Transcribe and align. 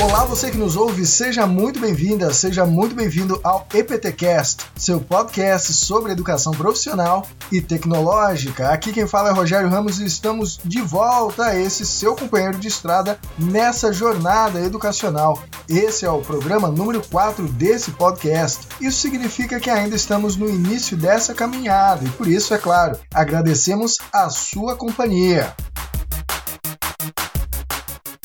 Olá, 0.00 0.24
você 0.24 0.50
que 0.50 0.56
nos 0.56 0.76
ouve, 0.76 1.06
seja 1.06 1.46
muito 1.46 1.78
bem-vinda, 1.78 2.32
seja 2.32 2.66
muito 2.66 2.96
bem-vindo 2.96 3.40
ao 3.44 3.66
EPTcast, 3.72 4.66
seu 4.74 5.00
podcast 5.00 5.72
sobre 5.72 6.10
educação 6.10 6.52
profissional 6.52 7.26
e 7.50 7.60
tecnológica. 7.60 8.70
Aqui 8.70 8.92
quem 8.92 9.06
fala 9.06 9.30
é 9.30 9.32
Rogério 9.32 9.68
Ramos 9.68 10.00
e 10.00 10.04
estamos 10.04 10.58
de 10.64 10.80
volta 10.80 11.46
a 11.46 11.58
esse 11.58 11.86
seu 11.86 12.16
companheiro 12.16 12.58
de 12.58 12.66
estrada 12.66 13.18
nessa 13.38 13.92
jornada 13.92 14.60
educacional. 14.60 15.40
Esse 15.68 16.04
é 16.04 16.10
o 16.10 16.20
programa 16.20 16.68
número 16.68 17.00
4 17.08 17.46
desse 17.46 17.92
podcast. 17.92 18.66
Isso 18.80 18.98
significa 18.98 19.60
que 19.60 19.70
ainda 19.70 19.94
estamos 19.94 20.36
no 20.36 20.48
início 20.50 20.96
dessa 20.96 21.32
caminhada 21.32 22.04
e 22.04 22.10
por 22.10 22.26
isso, 22.26 22.52
é 22.52 22.58
claro, 22.58 22.98
agradecemos 23.14 23.96
a 24.12 24.28
sua 24.28 24.74
companhia. 24.74 25.54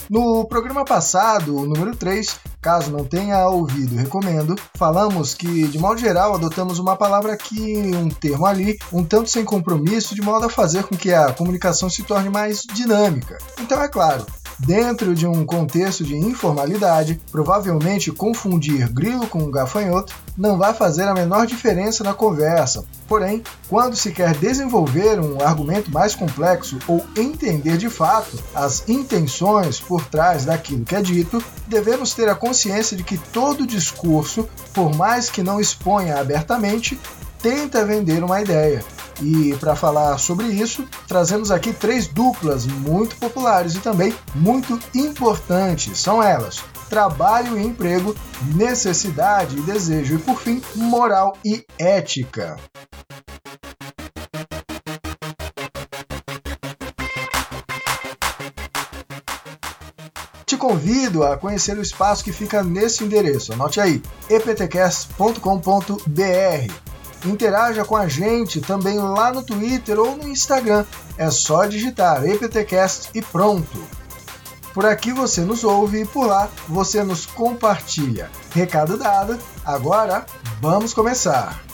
No 0.10 0.44
programa 0.46 0.84
passado, 0.84 1.56
o 1.56 1.68
número 1.68 1.96
3, 1.96 2.40
caso 2.60 2.90
não 2.90 3.06
tenha 3.06 3.48
ouvido, 3.48 3.96
recomendo, 3.96 4.56
falamos 4.74 5.36
que, 5.36 5.68
de 5.68 5.78
modo 5.78 6.00
geral, 6.00 6.34
adotamos 6.34 6.80
uma 6.80 6.96
palavra 6.96 7.34
aqui, 7.34 7.62
um 7.96 8.10
termo 8.10 8.48
ali, 8.48 8.80
um 8.92 9.04
tanto 9.04 9.30
sem 9.30 9.46
compromisso, 9.46 10.16
de 10.16 10.22
modo 10.24 10.48
a 10.48 10.50
fazer 10.50 10.84
com 10.84 10.98
que 10.98 11.14
a 11.14 11.32
comunicação 11.32 11.92
se 11.92 12.02
torne 12.02 12.28
mais 12.28 12.64
dinâmica. 12.74 13.38
Então, 13.60 13.80
é 13.84 13.88
claro, 13.88 14.26
Dentro 14.60 15.16
de 15.16 15.26
um 15.26 15.46
contexto 15.46 16.04
de 16.04 16.16
informalidade, 16.16 17.20
provavelmente 17.32 18.12
confundir 18.12 18.92
grilo 18.92 19.26
com 19.26 19.50
gafanhoto 19.50 20.14
não 20.38 20.58
vai 20.58 20.74
fazer 20.74 21.08
a 21.08 21.14
menor 21.14 21.48
diferença 21.48 22.04
na 22.04 22.14
conversa. 22.14 22.84
Porém, 23.08 23.42
quando 23.70 23.96
se 23.96 24.12
quer 24.12 24.36
desenvolver 24.36 25.20
um 25.20 25.42
argumento 25.42 25.90
mais 25.90 26.14
complexo 26.14 26.78
ou 26.88 27.04
entender 27.16 27.78
de 27.78 27.90
fato 27.90 28.38
as 28.54 28.88
intenções 28.90 29.80
por 29.80 30.06
trás 30.06 30.44
daquilo 30.46 30.84
que 30.84 30.96
é 30.96 31.02
dito, 31.02 31.42
devemos 31.68 32.14
ter 32.14 32.28
a 32.28 32.36
consciência 32.36 32.98
de 32.98 33.04
que 33.04 33.18
todo 33.18 33.66
discurso, 33.66 34.48
por 34.74 34.94
mais 34.94 35.30
que 35.30 35.42
não 35.42 35.60
exponha 35.60 36.20
abertamente, 36.20 37.00
tenta 37.42 37.86
vender 37.86 38.24
uma 38.24 38.42
ideia. 38.42 38.84
E 39.22 39.54
para 39.58 39.76
falar 39.76 40.18
sobre 40.18 40.48
isso, 40.48 40.88
trazemos 41.08 41.52
aqui 41.52 41.74
três 41.74 42.08
duplas 42.08 42.66
muito 42.66 43.18
populares 43.18 43.76
e 43.76 43.80
também 43.80 44.16
muito 44.34 44.80
importantes. 44.96 46.00
São 46.00 46.24
elas: 46.24 46.64
trabalho 46.90 47.60
e 47.60 47.66
emprego, 47.66 48.16
necessidade 48.56 49.58
e 49.58 49.62
desejo, 49.62 50.16
e 50.16 50.20
por 50.20 50.40
fim, 50.40 50.62
moral 50.76 51.38
e 51.44 51.66
ética. 51.78 52.58
Te 60.46 60.56
convido 60.58 61.24
a 61.24 61.38
conhecer 61.38 61.78
o 61.78 61.82
espaço 61.82 62.24
que 62.24 62.32
fica 62.32 62.64
nesse 62.64 63.04
endereço. 63.04 63.52
Anote 63.54 63.82
aí: 63.82 64.02
eptcast.com.br 64.30 66.89
Interaja 67.26 67.84
com 67.84 67.96
a 67.96 68.08
gente 68.08 68.62
também 68.62 68.98
lá 68.98 69.32
no 69.32 69.44
Twitter 69.44 70.00
ou 70.00 70.16
no 70.16 70.28
Instagram. 70.28 70.86
É 71.18 71.30
só 71.30 71.66
digitar 71.66 72.26
EPTcast 72.26 73.10
e 73.14 73.22
pronto. 73.22 73.78
Por 74.74 74.86
aqui 74.86 75.12
você 75.12 75.42
nos 75.42 75.64
ouve 75.64 76.02
e 76.02 76.06
por 76.06 76.28
lá 76.28 76.50
você 76.68 77.04
nos 77.04 77.26
compartilha. 77.26 78.30
Recado 78.54 78.98
dado, 78.98 79.38
agora 79.66 80.26
vamos 80.62 80.94
começar! 80.94 81.69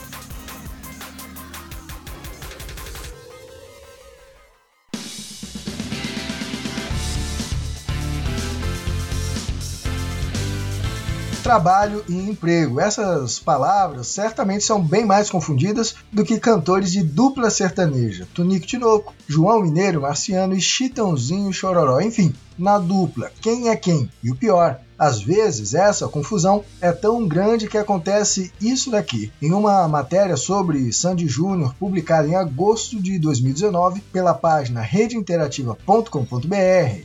Trabalho 11.45 12.03
e 12.09 12.15
emprego. 12.15 12.79
Essas 12.79 13.37
palavras 13.37 14.07
certamente 14.07 14.63
são 14.63 14.81
bem 14.81 15.05
mais 15.05 15.29
confundidas 15.29 15.93
do 16.11 16.25
que 16.25 16.39
cantores 16.39 16.91
de 16.91 17.03
dupla 17.03 17.51
sertaneja, 17.51 18.27
Tunico 18.33 18.65
Tinoco, 18.65 19.13
João 19.27 19.61
Mineiro, 19.61 20.01
Marciano 20.01 20.55
e 20.55 20.59
Chitãozinho 20.59 21.53
Chororó. 21.53 22.01
Enfim, 22.01 22.33
na 22.57 22.79
dupla, 22.79 23.31
quem 23.41 23.69
é 23.69 23.75
quem? 23.75 24.09
E 24.23 24.31
o 24.31 24.35
pior, 24.35 24.79
às 24.97 25.21
vezes 25.21 25.75
essa 25.75 26.07
confusão 26.07 26.65
é 26.81 26.91
tão 26.91 27.27
grande 27.27 27.67
que 27.67 27.77
acontece 27.77 28.51
isso 28.59 28.89
daqui. 28.89 29.31
Em 29.39 29.53
uma 29.53 29.87
matéria 29.87 30.37
sobre 30.37 30.91
Sandy 30.91 31.27
Júnior, 31.27 31.75
publicada 31.75 32.27
em 32.27 32.33
agosto 32.33 32.99
de 32.99 33.19
2019 33.19 34.01
pela 34.11 34.33
página 34.33 34.81
redeinterativa.com.br, 34.81 37.03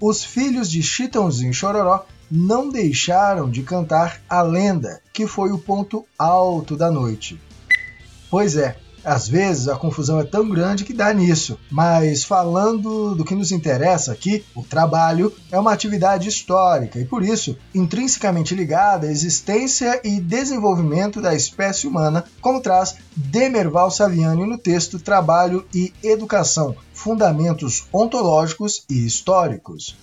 os 0.00 0.24
filhos 0.24 0.70
de 0.70 0.82
Chitãozinho 0.82 1.52
Chororó 1.52 2.06
não 2.30 2.68
deixaram 2.68 3.50
de 3.50 3.62
cantar 3.62 4.20
a 4.28 4.42
lenda, 4.42 5.00
que 5.12 5.26
foi 5.26 5.50
o 5.50 5.58
ponto 5.58 6.04
alto 6.18 6.76
da 6.76 6.90
noite. 6.90 7.40
Pois 8.30 8.56
é, 8.56 8.76
às 9.04 9.26
vezes 9.28 9.66
a 9.66 9.76
confusão 9.76 10.20
é 10.20 10.24
tão 10.24 10.48
grande 10.48 10.84
que 10.84 10.92
dá 10.92 11.12
nisso, 11.12 11.58
mas 11.70 12.22
falando 12.22 13.14
do 13.14 13.24
que 13.24 13.34
nos 13.34 13.50
interessa 13.50 14.12
aqui, 14.12 14.44
o 14.54 14.62
trabalho 14.62 15.32
é 15.50 15.58
uma 15.58 15.72
atividade 15.72 16.28
histórica 16.28 16.98
e 16.98 17.04
por 17.04 17.22
isso 17.22 17.56
intrinsecamente 17.74 18.54
ligada 18.54 19.06
à 19.06 19.10
existência 19.10 20.00
e 20.04 20.20
desenvolvimento 20.20 21.20
da 21.20 21.34
espécie 21.34 21.86
humana, 21.86 22.24
como 22.40 22.60
traz 22.60 22.96
Demerval 23.16 23.90
Saviani 23.90 24.46
no 24.46 24.58
texto 24.58 24.98
Trabalho 24.98 25.66
e 25.74 25.92
Educação: 26.02 26.76
Fundamentos 26.92 27.86
Ontológicos 27.92 28.84
e 28.88 29.06
Históricos. 29.06 29.96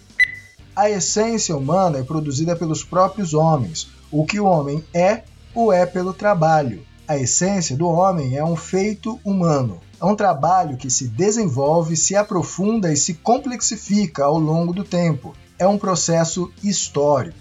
A 0.77 0.91
essência 0.91 1.57
humana 1.57 1.97
é 1.97 2.03
produzida 2.03 2.55
pelos 2.55 2.83
próprios 2.83 3.33
homens. 3.33 3.89
O 4.11 4.23
que 4.23 4.39
o 4.39 4.45
homem 4.45 4.83
é, 4.93 5.23
o 5.55 5.73
é 5.73 5.88
pelo 5.88 6.13
trabalho. 6.13 6.85
A 7.07 7.17
essência 7.17 7.75
do 7.75 7.88
homem 7.88 8.38
é 8.38 8.45
um 8.45 8.55
feito 8.55 9.19
humano. 9.25 9.81
É 9.99 10.05
um 10.05 10.15
trabalho 10.15 10.77
que 10.77 10.91
se 10.91 11.07
desenvolve, 11.07 11.97
se 11.97 12.15
aprofunda 12.15 12.93
e 12.93 12.95
se 12.95 13.15
complexifica 13.15 14.25
ao 14.25 14.38
longo 14.38 14.71
do 14.71 14.83
tempo. 14.83 15.33
É 15.57 15.67
um 15.67 15.79
processo 15.79 16.53
histórico. 16.63 17.35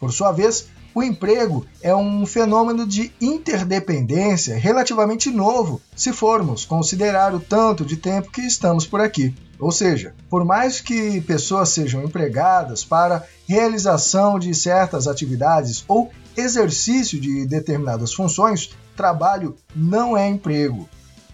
Por 0.00 0.12
sua 0.12 0.32
vez, 0.32 0.66
o 0.92 1.04
emprego 1.04 1.64
é 1.80 1.94
um 1.94 2.26
fenômeno 2.26 2.84
de 2.84 3.12
interdependência 3.20 4.58
relativamente 4.58 5.30
novo, 5.30 5.80
se 5.94 6.12
formos 6.12 6.64
considerar 6.64 7.32
o 7.32 7.38
tanto 7.38 7.84
de 7.84 7.96
tempo 7.96 8.32
que 8.32 8.40
estamos 8.40 8.84
por 8.84 9.00
aqui. 9.00 9.32
Ou 9.60 9.70
seja, 9.70 10.14
por 10.28 10.44
mais 10.44 10.80
que 10.80 11.20
pessoas 11.20 11.68
sejam 11.68 12.02
empregadas 12.02 12.82
para 12.82 13.24
realização 13.46 14.38
de 14.38 14.54
certas 14.54 15.06
atividades 15.06 15.84
ou 15.86 16.10
exercício 16.36 17.20
de 17.20 17.46
determinadas 17.46 18.14
funções, 18.14 18.70
trabalho 18.96 19.54
não 19.76 20.16
é 20.16 20.28
emprego. 20.28 20.88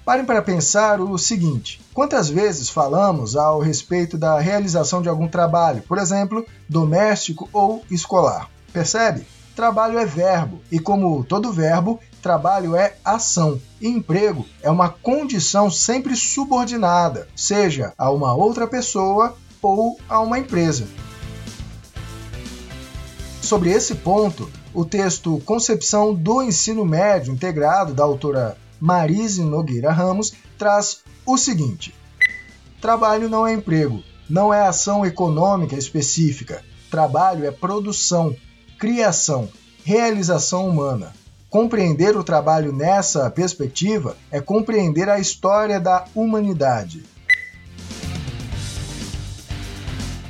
Parem 0.04 0.24
para 0.24 0.42
pensar 0.42 1.00
o 1.00 1.16
seguinte: 1.18 1.80
quantas 1.94 2.28
vezes 2.28 2.68
falamos 2.68 3.36
ao 3.36 3.60
respeito 3.60 4.16
da 4.18 4.38
realização 4.38 5.02
de 5.02 5.08
algum 5.08 5.28
trabalho, 5.28 5.82
por 5.82 5.98
exemplo, 5.98 6.44
doméstico 6.68 7.48
ou 7.52 7.84
escolar? 7.90 8.50
Percebe? 8.72 9.26
Trabalho 9.54 9.98
é 9.98 10.04
verbo, 10.04 10.60
e 10.70 10.78
como 10.78 11.24
todo 11.24 11.52
verbo, 11.52 11.98
trabalho 12.22 12.74
é 12.74 12.96
ação 13.04 13.60
e 13.80 13.88
emprego 13.88 14.46
é 14.62 14.70
uma 14.70 14.88
condição 14.88 15.70
sempre 15.70 16.16
subordinada, 16.16 17.28
seja 17.36 17.92
a 17.96 18.10
uma 18.10 18.34
outra 18.34 18.66
pessoa 18.66 19.36
ou 19.62 19.98
a 20.08 20.20
uma 20.20 20.38
empresa. 20.38 20.86
Sobre 23.40 23.70
esse 23.70 23.94
ponto, 23.94 24.50
o 24.74 24.84
texto 24.84 25.40
Concepção 25.44 26.14
do 26.14 26.42
Ensino 26.42 26.84
Médio 26.84 27.32
Integrado, 27.32 27.94
da 27.94 28.02
autora 28.02 28.56
Marise 28.80 29.42
Nogueira 29.42 29.92
Ramos, 29.92 30.32
traz 30.58 31.02
o 31.24 31.36
seguinte: 31.36 31.94
Trabalho 32.80 33.28
não 33.28 33.46
é 33.46 33.52
emprego, 33.52 34.02
não 34.28 34.52
é 34.52 34.66
ação 34.66 35.06
econômica 35.06 35.76
específica. 35.76 36.62
Trabalho 36.90 37.44
é 37.44 37.50
produção, 37.50 38.34
criação, 38.78 39.48
realização 39.84 40.68
humana. 40.68 41.12
Compreender 41.56 42.14
o 42.18 42.22
trabalho 42.22 42.70
nessa 42.70 43.30
perspectiva 43.30 44.14
é 44.30 44.42
compreender 44.42 45.08
a 45.08 45.18
história 45.18 45.80
da 45.80 46.04
humanidade. 46.14 47.02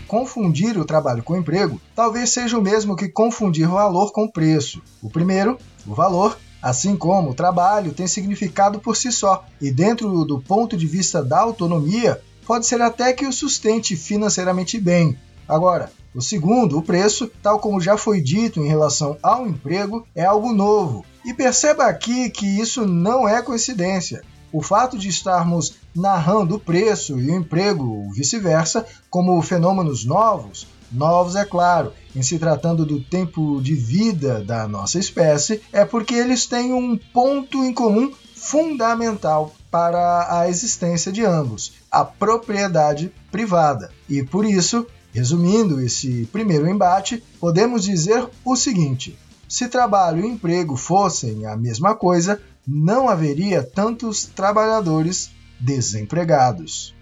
Confundir 0.06 0.78
o 0.78 0.84
trabalho 0.84 1.24
com 1.24 1.32
o 1.32 1.36
emprego 1.36 1.80
talvez 1.96 2.30
seja 2.30 2.56
o 2.56 2.62
mesmo 2.62 2.94
que 2.94 3.08
confundir 3.08 3.66
valor 3.66 4.12
com 4.12 4.28
preço. 4.28 4.80
O 5.02 5.10
primeiro, 5.10 5.58
o 5.84 5.96
valor, 5.96 6.38
assim 6.62 6.96
como 6.96 7.30
o 7.30 7.34
trabalho, 7.34 7.92
tem 7.92 8.06
significado 8.06 8.78
por 8.78 8.96
si 8.96 9.10
só, 9.10 9.44
e 9.60 9.72
dentro 9.72 10.24
do 10.24 10.40
ponto 10.40 10.76
de 10.76 10.86
vista 10.86 11.24
da 11.24 11.40
autonomia, 11.40 12.22
pode 12.46 12.68
ser 12.68 12.80
até 12.80 13.12
que 13.12 13.26
o 13.26 13.32
sustente 13.32 13.96
financeiramente 13.96 14.78
bem. 14.78 15.18
Agora, 15.48 15.90
o 16.14 16.22
segundo, 16.22 16.78
o 16.78 16.82
preço, 16.82 17.28
tal 17.42 17.58
como 17.58 17.80
já 17.80 17.96
foi 17.96 18.20
dito 18.20 18.60
em 18.60 18.68
relação 18.68 19.18
ao 19.20 19.44
emprego, 19.44 20.06
é 20.14 20.24
algo 20.24 20.52
novo. 20.52 21.04
E 21.26 21.34
perceba 21.34 21.84
aqui 21.84 22.30
que 22.30 22.46
isso 22.46 22.86
não 22.86 23.28
é 23.28 23.42
coincidência. 23.42 24.22
O 24.52 24.62
fato 24.62 24.96
de 24.96 25.08
estarmos 25.08 25.74
narrando 25.94 26.54
o 26.54 26.60
preço 26.60 27.18
e 27.18 27.30
o 27.30 27.34
emprego, 27.34 27.84
ou 27.84 28.12
vice-versa, 28.12 28.86
como 29.10 29.42
fenômenos 29.42 30.04
novos, 30.04 30.68
Novos, 30.90 31.34
é 31.34 31.44
claro, 31.44 31.92
em 32.14 32.22
se 32.22 32.38
tratando 32.38 32.86
do 32.86 33.00
tempo 33.00 33.60
de 33.60 33.74
vida 33.74 34.42
da 34.44 34.68
nossa 34.68 34.98
espécie, 34.98 35.60
é 35.72 35.84
porque 35.84 36.14
eles 36.14 36.46
têm 36.46 36.72
um 36.72 36.96
ponto 36.96 37.64
em 37.64 37.74
comum 37.74 38.12
fundamental 38.34 39.52
para 39.70 40.40
a 40.40 40.48
existência 40.48 41.10
de 41.10 41.24
ambos: 41.24 41.72
a 41.90 42.04
propriedade 42.04 43.12
privada. 43.32 43.90
E 44.08 44.22
por 44.22 44.44
isso, 44.44 44.86
resumindo 45.12 45.80
esse 45.80 46.28
primeiro 46.30 46.68
embate, 46.68 47.22
podemos 47.40 47.82
dizer 47.82 48.28
o 48.44 48.54
seguinte: 48.54 49.18
se 49.48 49.68
trabalho 49.68 50.24
e 50.24 50.28
emprego 50.28 50.76
fossem 50.76 51.46
a 51.46 51.56
mesma 51.56 51.94
coisa, 51.94 52.40
não 52.66 53.08
haveria 53.08 53.62
tantos 53.62 54.24
trabalhadores 54.24 55.30
desempregados. 55.60 56.94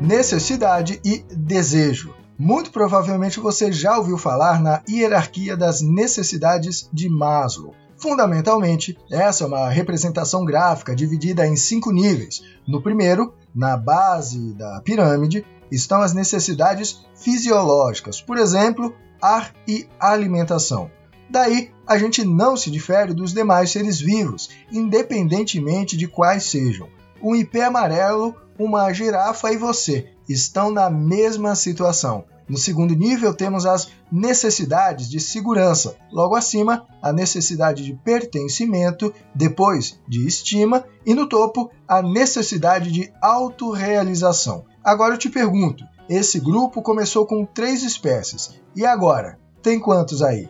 Necessidade 0.00 1.00
e 1.04 1.24
desejo. 1.34 2.14
Muito 2.38 2.70
provavelmente 2.70 3.40
você 3.40 3.72
já 3.72 3.96
ouviu 3.96 4.18
falar 4.18 4.60
na 4.60 4.82
hierarquia 4.88 5.56
das 5.56 5.80
necessidades 5.80 6.88
de 6.92 7.08
Maslow. 7.08 7.74
Fundamentalmente, 7.96 8.98
essa 9.10 9.44
é 9.44 9.46
uma 9.46 9.70
representação 9.70 10.44
gráfica 10.44 10.94
dividida 10.94 11.46
em 11.46 11.56
cinco 11.56 11.90
níveis. 11.90 12.42
No 12.66 12.82
primeiro, 12.82 13.32
na 13.54 13.76
base 13.76 14.52
da 14.54 14.80
pirâmide, 14.82 15.46
estão 15.74 16.00
as 16.02 16.12
necessidades 16.12 17.04
fisiológicas, 17.14 18.20
por 18.20 18.38
exemplo, 18.38 18.94
ar 19.20 19.54
e 19.66 19.88
alimentação. 19.98 20.90
Daí, 21.28 21.70
a 21.86 21.98
gente 21.98 22.24
não 22.24 22.56
se 22.56 22.70
difere 22.70 23.12
dos 23.12 23.32
demais 23.32 23.70
seres 23.70 23.98
vivos, 23.98 24.50
independentemente 24.70 25.96
de 25.96 26.06
quais 26.06 26.44
sejam. 26.44 26.88
Um 27.22 27.34
ipê 27.34 27.62
amarelo, 27.62 28.34
uma 28.58 28.92
girafa 28.92 29.52
e 29.52 29.56
você 29.56 30.10
estão 30.28 30.70
na 30.70 30.88
mesma 30.88 31.54
situação. 31.54 32.24
No 32.46 32.58
segundo 32.58 32.94
nível, 32.94 33.32
temos 33.32 33.64
as 33.64 33.88
necessidades 34.12 35.08
de 35.08 35.18
segurança. 35.18 35.96
Logo 36.12 36.34
acima, 36.34 36.86
a 37.00 37.10
necessidade 37.10 37.82
de 37.82 37.94
pertencimento, 37.94 39.14
depois 39.34 39.98
de 40.06 40.26
estima, 40.26 40.84
e 41.06 41.14
no 41.14 41.26
topo, 41.26 41.70
a 41.88 42.02
necessidade 42.02 42.92
de 42.92 43.10
autorrealização. 43.20 44.66
Agora 44.84 45.14
eu 45.14 45.18
te 45.18 45.30
pergunto: 45.30 45.82
esse 46.10 46.38
grupo 46.38 46.82
começou 46.82 47.24
com 47.24 47.46
três 47.46 47.82
espécies. 47.82 48.60
E 48.76 48.84
agora? 48.84 49.38
Tem 49.62 49.80
quantos 49.80 50.20
aí? 50.20 50.46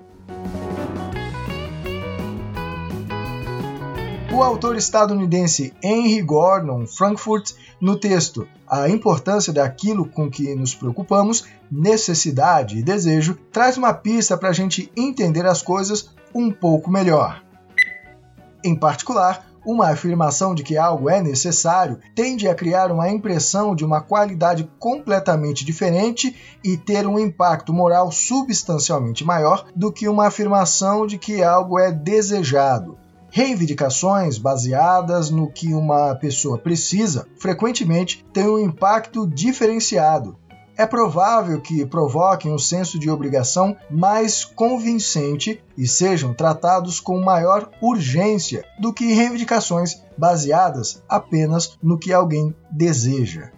O 4.35 4.43
autor 4.43 4.75
estadunidense 4.75 5.73
Henry 5.81 6.21
Gordon 6.21 6.85
Frankfurt, 6.85 7.53
no 7.81 7.97
texto 7.97 8.49
A 8.67 8.89
Importância 8.89 9.53
daquilo 9.53 10.09
com 10.09 10.29
que 10.29 10.53
nos 10.57 10.75
preocupamos, 10.75 11.45
necessidade 11.71 12.77
e 12.77 12.83
desejo, 12.83 13.39
traz 13.53 13.77
uma 13.77 13.95
pista 13.95 14.37
para 14.37 14.49
a 14.49 14.53
gente 14.53 14.91
entender 14.97 15.47
as 15.47 15.63
coisas 15.63 16.11
um 16.35 16.51
pouco 16.51 16.91
melhor. 16.91 17.41
Em 18.65 18.75
particular, 18.75 19.47
uma 19.65 19.89
afirmação 19.89 20.55
de 20.55 20.63
que 20.63 20.77
algo 20.77 21.09
é 21.09 21.23
necessário 21.23 21.99
tende 22.15 22.49
a 22.49 22.55
criar 22.55 22.93
uma 22.93 23.11
impressão 23.11 23.75
de 23.75 23.85
uma 23.85 24.01
qualidade 24.01 24.69
completamente 24.79 25.65
diferente 25.65 26.37
e 26.63 26.77
ter 26.77 27.07
um 27.07 27.19
impacto 27.19 27.73
moral 27.73 28.11
substancialmente 28.13 29.25
maior 29.25 29.67
do 29.75 29.93
que 29.93 30.09
uma 30.09 30.27
afirmação 30.27 31.07
de 31.07 31.19
que 31.19 31.43
algo 31.43 31.79
é 31.79 31.91
desejado. 31.91 32.99
Reivindicações 33.31 34.39
baseadas 34.39 35.29
no 35.29 35.51
que 35.51 35.75
uma 35.75 36.15
pessoa 36.15 36.57
precisa 36.57 37.27
frequentemente 37.37 38.25
têm 38.33 38.49
um 38.49 38.61
impacto 38.61 39.27
diferenciado, 39.27 40.37
é 40.77 40.87
provável 40.87 41.61
que 41.61 41.87
provoquem 41.87 42.53
um 42.53 42.59
senso 42.59 42.99
de 42.99 43.11
obrigação 43.11 43.77
mais 43.91 44.45
convincente 44.45 45.63
e 45.77 45.87
sejam 45.87 46.35
tratados 46.35 47.01
com 47.01 47.21
maior 47.21 47.71
urgência 47.81 48.65
do 48.79 48.93
que 48.93 49.13
reivindicações 49.13 50.03
baseadas 50.17 51.03
apenas 51.09 51.79
no 51.83 51.99
que 51.99 52.13
alguém 52.13 52.55
deseja. 52.71 53.51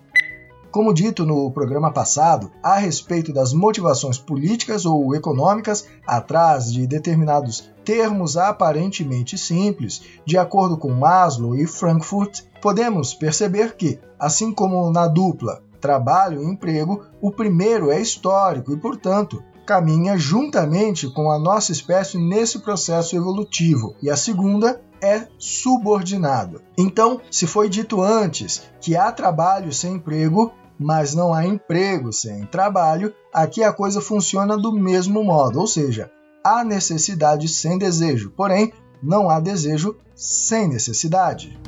Como 0.71 0.93
dito 0.93 1.25
no 1.25 1.51
programa 1.51 1.91
passado, 1.91 2.51
a 2.63 2.77
respeito 2.77 3.33
das 3.33 3.55
motivações 3.55 4.19
políticas 4.19 4.85
ou 4.85 5.15
econômicas 5.15 5.87
atrás 6.07 6.71
de 6.71 6.87
determinados 6.87 7.71
termos 7.83 8.37
aparentemente 8.37 9.39
simples, 9.39 10.03
de 10.27 10.37
acordo 10.37 10.77
com 10.77 10.93
Maslow 10.93 11.57
e 11.57 11.67
Frankfurt, 11.67 12.43
podemos 12.61 13.15
perceber 13.15 13.75
que, 13.75 13.99
assim 14.19 14.53
como 14.53 14.91
na 14.91 15.09
dupla 15.09 15.63
trabalho 15.81 16.43
e 16.43 16.47
emprego, 16.47 17.05
o 17.21 17.31
primeiro 17.31 17.91
é 17.91 18.01
histórico 18.01 18.73
e, 18.73 18.77
portanto, 18.77 19.43
caminha 19.67 20.17
juntamente 20.17 21.09
com 21.09 21.31
a 21.31 21.39
nossa 21.39 21.73
espécie 21.73 22.19
nesse 22.19 22.61
processo 22.61 23.17
evolutivo, 23.17 23.97
e 24.01 24.09
a 24.09 24.17
segunda 24.17 24.81
é 25.03 25.27
subordinado. 25.39 26.63
Então, 26.79 27.21
se 27.31 27.47
foi 27.47 27.69
dito 27.69 28.01
antes 28.01 28.63
que 28.81 28.97
há 28.97 29.11
trabalho 29.11 29.73
sem 29.73 29.95
emprego, 29.95 30.53
mas 30.79 31.15
não 31.15 31.35
há 31.35 31.45
emprego 31.45 32.13
sem 32.13 32.47
trabalho, 32.47 33.13
aqui 33.33 33.63
a 33.63 33.73
coisa 33.73 34.01
funciona 34.01 34.57
do 34.57 34.73
mesmo 34.73 35.25
modo, 35.25 35.61
ou 35.61 35.67
seja, 35.67 36.11
há 36.45 36.63
necessidade 36.63 37.49
sem 37.49 37.77
desejo, 37.77 38.33
porém, 38.37 38.73
não 39.03 39.29
há 39.29 39.41
desejo 39.41 39.97
sem 40.15 40.69
necessidade. 40.69 41.59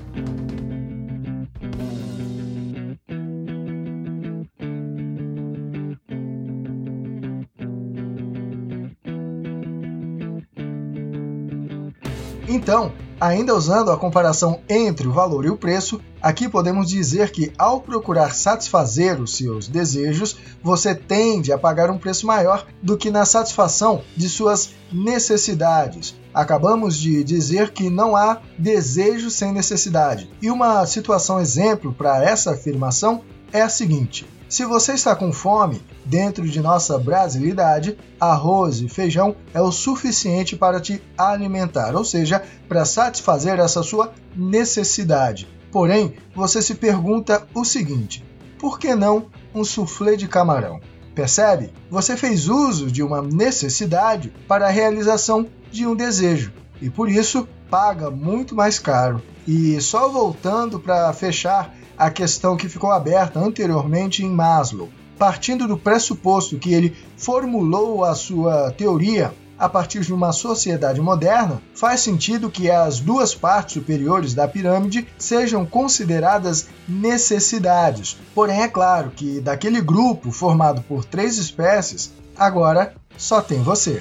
Então, 12.68 12.92
ainda 13.18 13.54
usando 13.54 13.90
a 13.90 13.96
comparação 13.96 14.60
entre 14.68 15.08
o 15.08 15.10
valor 15.10 15.46
e 15.46 15.48
o 15.48 15.56
preço, 15.56 16.02
aqui 16.20 16.46
podemos 16.50 16.86
dizer 16.90 17.30
que 17.30 17.50
ao 17.56 17.80
procurar 17.80 18.34
satisfazer 18.34 19.18
os 19.22 19.38
seus 19.38 19.66
desejos, 19.66 20.36
você 20.62 20.94
tende 20.94 21.50
a 21.50 21.56
pagar 21.56 21.90
um 21.90 21.96
preço 21.96 22.26
maior 22.26 22.66
do 22.82 22.98
que 22.98 23.10
na 23.10 23.24
satisfação 23.24 24.02
de 24.14 24.28
suas 24.28 24.74
necessidades. 24.92 26.14
Acabamos 26.34 26.98
de 26.98 27.24
dizer 27.24 27.70
que 27.70 27.88
não 27.88 28.14
há 28.14 28.42
desejo 28.58 29.30
sem 29.30 29.50
necessidade. 29.50 30.30
E 30.42 30.50
uma 30.50 30.84
situação 30.84 31.40
exemplo 31.40 31.94
para 31.94 32.22
essa 32.22 32.50
afirmação 32.50 33.22
é 33.50 33.62
a 33.62 33.70
seguinte: 33.70 34.26
se 34.46 34.66
você 34.66 34.92
está 34.92 35.16
com 35.16 35.32
fome, 35.32 35.80
dentro 36.08 36.48
de 36.48 36.60
nossa 36.60 36.98
brasilidade, 36.98 37.96
arroz 38.18 38.80
e 38.80 38.88
feijão 38.88 39.36
é 39.52 39.60
o 39.60 39.70
suficiente 39.70 40.56
para 40.56 40.80
te 40.80 41.02
alimentar, 41.16 41.94
ou 41.94 42.04
seja, 42.04 42.42
para 42.66 42.84
satisfazer 42.84 43.58
essa 43.58 43.82
sua 43.82 44.12
necessidade. 44.34 45.46
Porém, 45.70 46.14
você 46.34 46.62
se 46.62 46.74
pergunta 46.74 47.46
o 47.54 47.64
seguinte: 47.64 48.24
por 48.58 48.78
que 48.78 48.94
não 48.94 49.26
um 49.54 49.62
soufflé 49.62 50.16
de 50.16 50.26
camarão? 50.26 50.80
Percebe? 51.14 51.72
Você 51.90 52.16
fez 52.16 52.48
uso 52.48 52.90
de 52.90 53.02
uma 53.02 53.20
necessidade 53.20 54.32
para 54.46 54.66
a 54.66 54.70
realização 54.70 55.46
de 55.70 55.86
um 55.86 55.94
desejo 55.94 56.52
e 56.80 56.88
por 56.88 57.10
isso 57.10 57.46
paga 57.68 58.10
muito 58.10 58.54
mais 58.54 58.78
caro. 58.78 59.20
E 59.46 59.80
só 59.80 60.08
voltando 60.08 60.78
para 60.78 61.12
fechar 61.12 61.74
a 61.98 62.10
questão 62.10 62.56
que 62.56 62.68
ficou 62.68 62.90
aberta 62.92 63.40
anteriormente 63.40 64.24
em 64.24 64.30
Maslow, 64.30 64.88
partindo 65.18 65.66
do 65.66 65.76
pressuposto 65.76 66.58
que 66.58 66.72
ele 66.72 66.96
formulou 67.16 68.04
a 68.04 68.14
sua 68.14 68.70
teoria 68.70 69.34
a 69.58 69.68
partir 69.68 70.00
de 70.00 70.14
uma 70.14 70.32
sociedade 70.32 71.00
moderna, 71.00 71.60
faz 71.74 72.00
sentido 72.00 72.48
que 72.48 72.70
as 72.70 73.00
duas 73.00 73.34
partes 73.34 73.74
superiores 73.74 74.32
da 74.32 74.46
pirâmide 74.46 75.08
sejam 75.18 75.66
consideradas 75.66 76.68
necessidades. 76.88 78.16
Porém, 78.34 78.62
é 78.62 78.68
claro 78.68 79.10
que 79.10 79.40
daquele 79.40 79.80
grupo 79.80 80.30
formado 80.30 80.80
por 80.82 81.04
três 81.04 81.38
espécies, 81.38 82.12
agora 82.36 82.94
só 83.16 83.40
tem 83.40 83.60
você. 83.60 84.00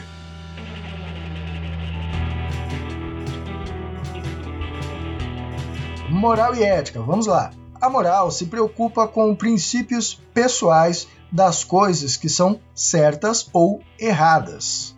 Moral 6.10 6.56
e 6.56 6.64
ética, 6.64 7.02
vamos 7.02 7.26
lá. 7.26 7.52
A 7.80 7.90
moral 7.90 8.32
se 8.32 8.48
preocupa 8.48 9.08
com 9.08 9.36
princípios 9.36 10.20
pessoais 10.34 11.08
das 11.32 11.64
coisas 11.64 12.18
que 12.18 12.28
são 12.28 12.60
certas 12.74 13.48
ou 13.54 13.82
erradas. 14.00 14.96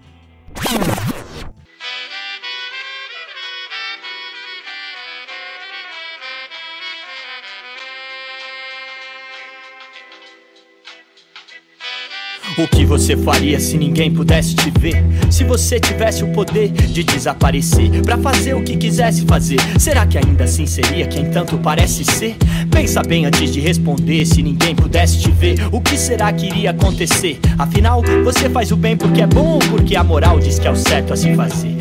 O 12.57 12.67
que 12.67 12.83
você 12.85 13.15
faria 13.15 13.57
se 13.57 13.77
ninguém 13.77 14.13
pudesse 14.13 14.53
te 14.53 14.69
ver? 14.69 15.01
Se 15.31 15.45
você 15.45 15.79
tivesse 15.79 16.25
o 16.25 16.33
poder 16.33 16.67
de 16.67 17.03
desaparecer 17.03 18.01
para 18.01 18.17
fazer 18.17 18.53
o 18.53 18.61
que 18.61 18.75
quisesse 18.75 19.25
fazer, 19.25 19.59
será 19.79 20.05
que 20.05 20.17
ainda 20.17 20.43
assim 20.43 20.65
seria 20.65 21.07
quem 21.07 21.31
tanto 21.31 21.57
parece 21.57 22.03
ser? 22.03 22.35
Pensa 22.79 23.03
bem 23.03 23.25
antes 23.25 23.51
de 23.51 23.59
responder. 23.59 24.25
Se 24.25 24.41
ninguém 24.41 24.73
pudesse 24.73 25.19
te 25.19 25.29
ver, 25.29 25.67
o 25.69 25.81
que 25.81 25.97
será 25.97 26.31
que 26.31 26.45
iria 26.45 26.71
acontecer? 26.71 27.37
Afinal, 27.57 28.01
você 28.23 28.49
faz 28.49 28.71
o 28.71 28.77
bem 28.77 28.95
porque 28.95 29.21
é 29.21 29.27
bom 29.27 29.59
porque 29.69 29.97
a 29.97 30.03
moral 30.03 30.39
diz 30.39 30.57
que 30.57 30.65
é 30.65 30.71
o 30.71 30.77
certo 30.77 31.11
a 31.11 31.17
se 31.17 31.35
fazer? 31.35 31.77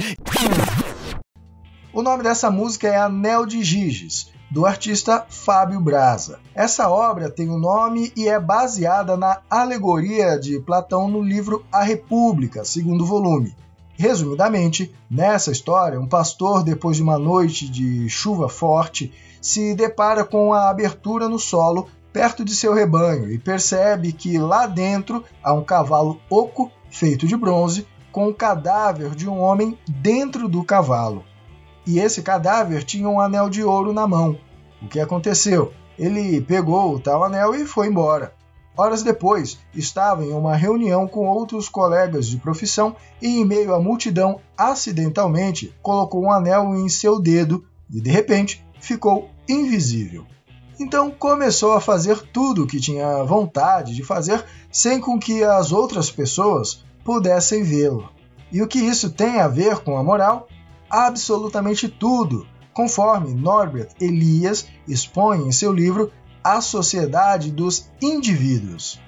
O 1.92 2.02
nome 2.02 2.24
dessa 2.24 2.50
música 2.50 2.88
é 2.88 2.96
Anel 2.96 3.46
de 3.46 3.62
Giges, 3.62 4.32
do 4.50 4.66
artista 4.66 5.24
Fábio 5.28 5.80
Braza. 5.80 6.40
Essa 6.52 6.90
obra 6.90 7.30
tem 7.30 7.48
o 7.48 7.54
um 7.54 7.60
nome 7.60 8.12
e 8.16 8.26
é 8.26 8.40
baseada 8.40 9.16
na 9.16 9.38
alegoria 9.48 10.36
de 10.36 10.58
Platão 10.58 11.06
no 11.06 11.22
livro 11.22 11.64
A 11.70 11.84
República, 11.84 12.64
segundo 12.64 13.06
volume. 13.06 13.54
Resumidamente, 13.96 14.92
nessa 15.08 15.52
história, 15.52 16.00
um 16.00 16.08
pastor, 16.08 16.64
depois 16.64 16.96
de 16.96 17.04
uma 17.04 17.20
noite 17.20 17.68
de 17.68 18.08
chuva 18.08 18.48
forte, 18.48 19.12
se 19.40 19.75
depara 19.75 20.25
com 20.25 20.52
a 20.52 20.68
abertura 20.68 21.28
no 21.28 21.38
solo 21.38 21.88
perto 22.12 22.45
de 22.45 22.54
seu 22.54 22.75
rebanho 22.75 23.30
e 23.30 23.38
percebe 23.38 24.12
que 24.12 24.38
lá 24.38 24.66
dentro 24.66 25.25
há 25.42 25.52
um 25.52 25.62
cavalo 25.62 26.21
oco 26.30 26.71
feito 26.90 27.26
de 27.26 27.37
bronze 27.37 27.87
com 28.11 28.28
o 28.28 28.35
cadáver 28.35 29.14
de 29.14 29.28
um 29.28 29.38
homem 29.38 29.78
dentro 29.87 30.49
do 30.49 30.64
cavalo 30.64 31.25
e 31.88 31.99
esse 31.99 32.21
cadáver 32.21 32.85
tinha 32.85 33.09
um 33.09 33.18
anel 33.18 33.49
de 33.49 33.64
ouro 33.64 33.95
na 33.95 34.07
mão. 34.07 34.38
O 34.83 34.87
que 34.87 35.00
aconteceu? 35.00 35.73
Ele 35.99 36.38
pegou 36.38 36.95
o 36.95 37.00
tal 37.00 37.25
anel 37.25 37.54
e 37.54 37.64
foi 37.64 37.87
embora. 37.87 38.35
Horas 38.76 39.02
depois, 39.02 39.59
estava 39.75 40.23
em 40.23 40.30
uma 40.30 40.54
reunião 40.54 41.09
com 41.09 41.26
outros 41.26 41.66
colegas 41.66 42.26
de 42.26 42.37
profissão 42.37 42.95
e, 43.23 43.40
em 43.40 43.45
meio 43.45 43.73
à 43.73 43.80
multidão, 43.80 44.38
acidentalmente 44.54 45.75
colocou 45.80 46.23
um 46.25 46.30
anel 46.30 46.75
em 46.75 46.90
seu 46.90 47.18
dedo 47.18 47.64
e, 47.90 48.02
de 48.02 48.11
repente, 48.11 48.62
ficou 48.80 49.30
invisível. 49.49 50.26
Então 50.80 51.11
começou 51.11 51.73
a 51.73 51.80
fazer 51.80 52.20
tudo 52.32 52.62
o 52.62 52.66
que 52.66 52.80
tinha 52.80 53.25
vontade 53.25 53.94
de 53.94 54.04
fazer 54.04 54.44
sem 54.70 55.00
com 55.00 55.18
que 55.18 55.42
as 55.42 55.73
outras 55.73 56.11
pessoas 56.11 56.85
pudessem 57.04 57.62
vê-lo. 57.62 58.11
E 58.52 58.62
o 58.62 58.68
que 58.68 58.78
isso 58.78 59.11
tem 59.11 59.40
a 59.40 59.49
ver 59.49 59.78
com 59.78 59.97
a 59.97 60.04
moral 60.04 60.49
absolutamente 60.88 61.88
tudo, 61.88 62.47
conforme 62.73 63.35
Norbert 63.35 63.90
Elias 64.00 64.66
expõe 64.87 65.47
em 65.47 65.52
seu 65.52 65.73
livro 65.73 66.12
A 66.42 66.61
Sociedade 66.61 67.50
dos 67.50 67.90
Indivíduos. 68.00 69.00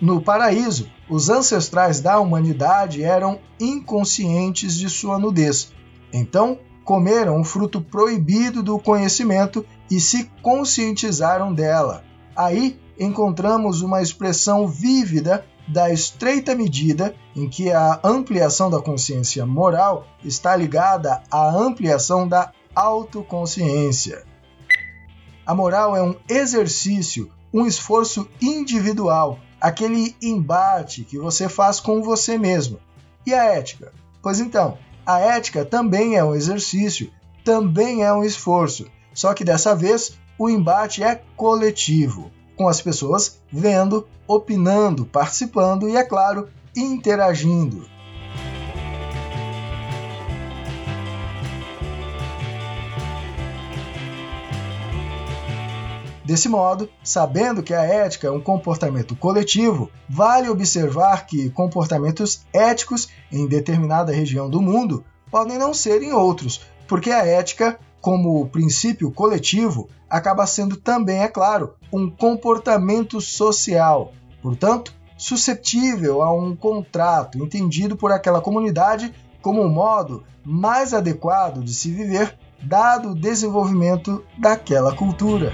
No 0.00 0.22
paraíso, 0.22 0.90
os 1.08 1.28
ancestrais 1.28 2.00
da 2.00 2.18
humanidade 2.20 3.02
eram 3.02 3.40
inconscientes 3.60 4.76
de 4.76 4.88
sua 4.88 5.18
nudez. 5.18 5.72
Então, 6.12 6.58
comeram 6.88 7.38
o 7.38 7.44
fruto 7.44 7.82
proibido 7.82 8.62
do 8.62 8.78
conhecimento 8.78 9.62
e 9.90 10.00
se 10.00 10.24
conscientizaram 10.40 11.52
dela. 11.52 12.02
Aí 12.34 12.80
encontramos 12.98 13.82
uma 13.82 14.00
expressão 14.00 14.66
vívida 14.66 15.44
da 15.68 15.90
estreita 15.90 16.54
medida 16.54 17.14
em 17.36 17.46
que 17.46 17.70
a 17.70 18.00
ampliação 18.02 18.70
da 18.70 18.80
consciência 18.80 19.44
moral 19.44 20.06
está 20.24 20.56
ligada 20.56 21.22
à 21.30 21.50
ampliação 21.50 22.26
da 22.26 22.52
autoconsciência. 22.74 24.24
A 25.44 25.54
moral 25.54 25.94
é 25.94 26.02
um 26.02 26.14
exercício, 26.26 27.30
um 27.52 27.66
esforço 27.66 28.26
individual, 28.40 29.38
aquele 29.60 30.16
embate 30.22 31.04
que 31.04 31.18
você 31.18 31.50
faz 31.50 31.80
com 31.80 32.02
você 32.02 32.38
mesmo. 32.38 32.80
E 33.26 33.34
a 33.34 33.44
ética? 33.44 33.92
Pois 34.22 34.40
então, 34.40 34.78
a 35.08 35.20
ética 35.20 35.64
também 35.64 36.16
é 36.16 36.22
um 36.22 36.34
exercício, 36.34 37.10
também 37.42 38.04
é 38.04 38.12
um 38.12 38.22
esforço, 38.22 38.90
só 39.14 39.32
que 39.32 39.42
dessa 39.42 39.74
vez 39.74 40.18
o 40.38 40.50
embate 40.50 41.02
é 41.02 41.22
coletivo 41.34 42.30
com 42.54 42.68
as 42.68 42.82
pessoas 42.82 43.40
vendo, 43.50 44.06
opinando, 44.26 45.06
participando 45.06 45.88
e, 45.88 45.96
é 45.96 46.04
claro, 46.04 46.50
interagindo. 46.76 47.86
Desse 56.28 56.46
modo, 56.46 56.90
sabendo 57.02 57.62
que 57.62 57.72
a 57.72 57.82
ética 57.82 58.26
é 58.26 58.30
um 58.30 58.38
comportamento 58.38 59.16
coletivo, 59.16 59.90
vale 60.06 60.50
observar 60.50 61.24
que 61.24 61.48
comportamentos 61.48 62.42
éticos 62.52 63.08
em 63.32 63.46
determinada 63.46 64.12
região 64.12 64.50
do 64.50 64.60
mundo 64.60 65.02
podem 65.30 65.56
não 65.56 65.72
ser 65.72 66.02
em 66.02 66.12
outros, 66.12 66.60
porque 66.86 67.10
a 67.10 67.24
ética 67.24 67.78
como 68.02 68.46
princípio 68.48 69.10
coletivo, 69.10 69.88
acaba 70.08 70.46
sendo 70.46 70.76
também, 70.76 71.22
é 71.22 71.28
claro, 71.28 71.72
um 71.90 72.10
comportamento 72.10 73.22
social, 73.22 74.12
portanto, 74.42 74.92
suscetível 75.16 76.20
a 76.20 76.30
um 76.30 76.54
contrato 76.54 77.42
entendido 77.42 77.96
por 77.96 78.12
aquela 78.12 78.42
comunidade 78.42 79.14
como 79.40 79.62
um 79.62 79.70
modo 79.70 80.24
mais 80.44 80.92
adequado 80.92 81.64
de 81.64 81.72
se 81.72 81.90
viver, 81.90 82.36
dado 82.62 83.12
o 83.12 83.14
desenvolvimento 83.14 84.22
daquela 84.38 84.94
cultura. 84.94 85.52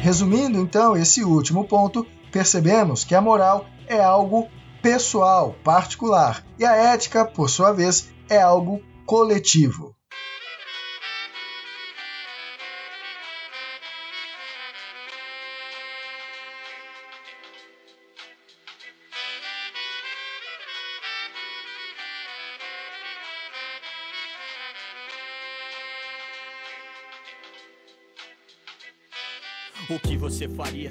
Resumindo 0.00 0.58
então 0.58 0.96
esse 0.96 1.24
último 1.24 1.64
ponto, 1.64 2.06
percebemos 2.30 3.04
que 3.04 3.14
a 3.14 3.20
moral 3.20 3.66
é 3.86 4.00
algo 4.00 4.48
pessoal, 4.80 5.54
particular, 5.64 6.44
e 6.58 6.64
a 6.64 6.74
ética, 6.74 7.24
por 7.24 7.50
sua 7.50 7.72
vez, 7.72 8.08
é 8.28 8.40
algo 8.40 8.80
coletivo. 9.04 9.97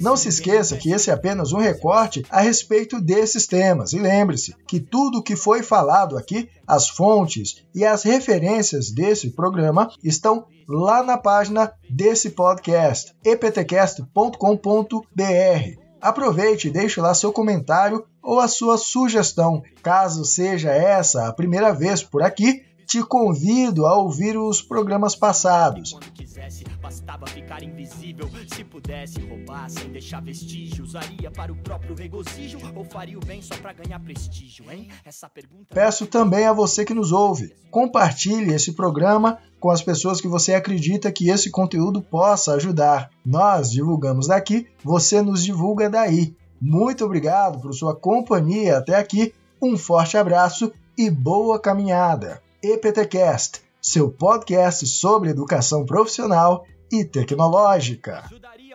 Não 0.02 0.18
se 0.18 0.30
esqueça 0.30 0.78
que 0.78 0.92
esse 0.92 1.10
é 1.10 1.14
apenas 1.14 1.54
um 1.54 1.60
recorte 1.60 2.26
a 2.30 2.42
respeito 2.42 3.00
desses 3.00 3.48
temas. 3.48 3.94
E 3.94 4.00
lembre-se 4.00 4.56
que 4.68 4.80
tudo 4.80 5.20
o 5.20 5.24
que 5.24 5.36
foi 5.36 5.64
falado 5.64 6.18
aqui, 6.18 6.50
as 6.66 6.90
fontes 6.90 7.64
e 7.74 7.86
as 7.86 8.04
referências 8.04 8.92
desse 8.92 9.32
programa 9.32 9.90
estão 10.04 10.46
lá 10.68 11.04
na 11.04 11.18
página 11.18 11.72
desse 11.90 12.32
podcast, 12.32 13.14
eptcast.com.br. 13.24 15.88
Aproveite 16.02 16.68
e 16.68 16.72
deixe 16.72 17.02
lá 17.02 17.14
seu 17.14 17.32
comentário 17.32 18.06
ou 18.22 18.40
a 18.40 18.48
sua 18.48 18.78
sugestão. 18.78 19.64
Caso 19.82 20.24
seja 20.26 20.72
essa 20.72 21.28
a 21.28 21.34
primeira 21.34 21.74
vez 21.74 22.04
por 22.04 22.22
aqui, 22.22 22.64
te 22.88 23.04
convido 23.04 23.86
a 23.86 23.98
ouvir 23.98 24.38
os 24.38 24.62
programas 24.62 25.14
passados. 25.14 25.92
Quando 25.92 26.10
quisesse, 26.14 26.64
bastava 26.82 27.28
ficar 27.28 27.62
invisível. 27.62 28.30
Se 28.48 28.64
pudesse 28.64 29.20
roubar 29.20 29.70
sem 29.70 29.92
deixar 29.92 30.22
vestígio, 30.22 30.86
usaria 30.86 31.30
para 31.30 31.52
o 31.52 31.56
próprio 31.58 31.94
regozijo 31.94 32.58
ou 32.74 32.86
faria 32.86 33.18
o 33.18 33.26
bem 33.26 33.42
só 33.42 33.58
para 33.58 33.74
ganhar 33.74 34.00
prestígio, 34.00 34.72
hein? 34.72 34.88
Essa 35.04 35.28
pergunta. 35.28 35.66
Peço 35.76 36.08
também 36.08 36.46
a 36.46 36.54
você 36.54 36.86
que 36.86 36.94
nos 36.94 37.12
ouve, 37.12 37.54
compartilhe 37.70 38.54
esse 38.54 38.72
programa 38.72 39.38
com 39.60 39.70
as 39.70 39.82
pessoas 39.82 40.22
que 40.22 40.28
você 40.30 40.54
acredita 40.54 41.12
que 41.12 41.30
esse 41.30 41.52
conteúdo 41.52 42.02
possa 42.02 42.54
ajudar. 42.54 43.10
Nós 43.26 43.70
divulgamos 43.70 44.28
daqui, 44.28 44.66
você 44.82 45.22
nos 45.22 45.44
divulga 45.44 45.90
daí. 45.90 46.34
Muito 46.62 47.04
obrigado 47.04 47.60
por 47.60 47.74
sua 47.74 47.94
companhia 47.94 48.78
até 48.78 48.96
aqui. 48.96 49.34
Um 49.62 49.76
forte 49.76 50.16
abraço 50.16 50.72
e 50.98 51.10
boa 51.10 51.60
caminhada. 51.60 52.42
EPTcast, 52.64 53.62
seu 53.80 54.10
podcast 54.10 54.88
sobre 54.88 55.30
educação 55.30 55.86
profissional 55.86 56.66
e 56.92 57.06
tecnológica 57.06 58.24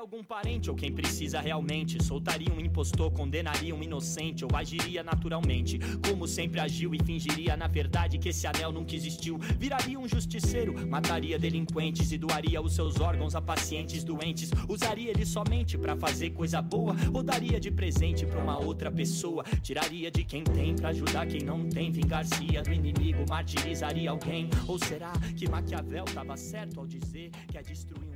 algum 0.02 0.24
parente 0.24 0.68
ou 0.68 0.74
quem 0.74 0.90
precisa 0.90 1.40
realmente. 1.40 2.02
Soltaria 2.02 2.52
um 2.52 2.60
impostor, 2.60 3.12
condenaria 3.12 3.72
um 3.72 3.82
inocente 3.84 4.44
ou 4.44 4.50
agiria 4.52 5.00
naturalmente, 5.04 5.78
como 6.08 6.26
sempre 6.26 6.58
agiu 6.58 6.92
e 6.92 6.98
fingiria 6.98 7.56
na 7.56 7.68
verdade 7.68 8.18
que 8.18 8.30
esse 8.30 8.44
anel 8.44 8.72
nunca 8.72 8.96
existiu. 8.96 9.38
Viraria 9.38 9.96
um 9.96 10.08
justiceiro, 10.08 10.74
mataria 10.88 11.38
delinquentes 11.38 12.10
e 12.10 12.18
doaria 12.18 12.60
os 12.60 12.74
seus 12.74 12.98
órgãos 12.98 13.36
a 13.36 13.40
pacientes 13.40 14.02
doentes. 14.02 14.50
Usaria 14.68 15.10
ele 15.10 15.24
somente 15.24 15.78
para 15.78 15.94
fazer 15.94 16.30
coisa 16.30 16.60
boa 16.60 16.96
ou 17.14 17.22
daria 17.22 17.60
de 17.60 17.70
presente 17.70 18.26
para 18.26 18.42
uma 18.42 18.58
outra 18.58 18.90
pessoa. 18.90 19.44
Tiraria 19.62 20.10
de 20.10 20.24
quem 20.24 20.42
tem 20.42 20.74
para 20.74 20.88
ajudar 20.88 21.28
quem 21.28 21.42
não 21.42 21.68
tem. 21.68 21.92
Vingar-se 21.92 22.44
do 22.64 22.72
inimigo, 22.72 23.24
martirizaria 23.28 24.10
alguém. 24.10 24.50
Ou 24.66 24.80
será 24.80 25.12
que 25.36 25.48
Maquiavel 25.48 26.04
estava 26.04 26.36
certo 26.36 26.80
ao 26.80 26.86
dizer 26.88 27.30
que 27.46 27.56
é 27.56 27.62
destruir 27.62 28.11